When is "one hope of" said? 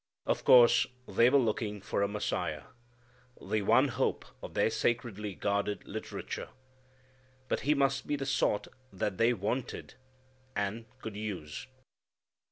3.61-4.55